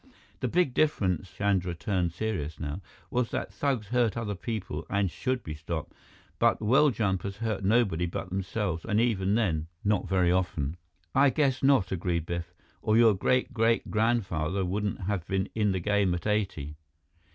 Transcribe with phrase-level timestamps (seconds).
[0.39, 5.43] The big difference" Chandra turned serious now "was that thugs hurt other people and should
[5.43, 5.93] be stopped,
[6.39, 10.77] but well jumpers hurt nobody but themselves and even then, not very often."
[11.13, 12.51] "I guess not," agreed Biff,
[12.81, 16.77] "or your great great grandfather wouldn't have been in the game at eighty."